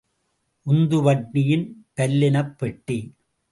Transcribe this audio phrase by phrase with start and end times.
[0.65, 1.67] உந்துவண்டியின்
[1.95, 2.99] பல்லிணைப் பெட்டி.